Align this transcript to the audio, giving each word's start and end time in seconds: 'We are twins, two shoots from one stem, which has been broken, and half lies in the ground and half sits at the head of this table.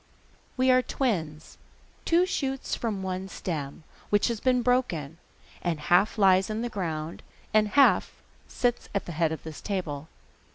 'We 0.57 0.71
are 0.71 0.81
twins, 0.81 1.59
two 2.05 2.25
shoots 2.25 2.73
from 2.73 3.03
one 3.03 3.27
stem, 3.29 3.83
which 4.09 4.29
has 4.29 4.39
been 4.39 4.63
broken, 4.63 5.19
and 5.61 5.79
half 5.79 6.17
lies 6.17 6.49
in 6.49 6.63
the 6.63 6.69
ground 6.69 7.21
and 7.53 7.67
half 7.67 8.11
sits 8.47 8.89
at 8.95 9.05
the 9.05 9.11
head 9.11 9.31
of 9.31 9.43
this 9.43 9.61
table. 9.61 10.07